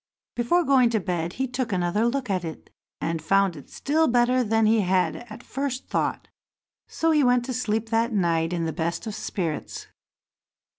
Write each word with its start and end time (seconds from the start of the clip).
Before 0.33 0.63
going 0.63 0.89
to 0.89 0.99
bed 0.99 1.33
he 1.33 1.47
took 1.47 1.71
another 1.71 2.07
look 2.07 2.27
at 2.27 2.43
it, 2.43 2.71
and 2.99 3.21
found 3.21 3.55
it 3.55 3.69
still 3.69 4.07
better 4.07 4.43
than 4.43 4.65
he 4.65 4.79
had 4.81 5.17
at 5.29 5.43
first 5.43 5.89
thought, 5.89 6.27
so 6.87 7.11
he 7.11 7.23
went 7.23 7.45
to 7.45 7.53
sleep 7.53 7.89
that 7.89 8.11
night 8.11 8.51
in 8.51 8.65
the 8.65 8.73
best 8.73 9.05
of 9.05 9.13
spirits. 9.13 9.85